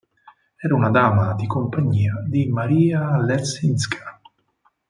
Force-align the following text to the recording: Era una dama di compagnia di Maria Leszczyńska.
Era 0.63 0.73
una 0.73 0.89
dama 0.89 1.35
di 1.35 1.45
compagnia 1.45 2.23
di 2.27 2.47
Maria 2.47 3.17
Leszczyńska. 3.19 4.19